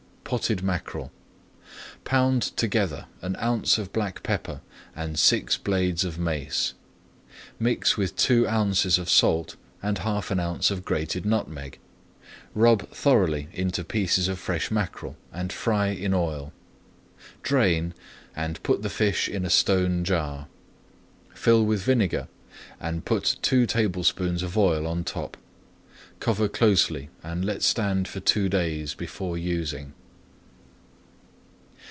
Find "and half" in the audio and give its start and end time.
9.83-10.31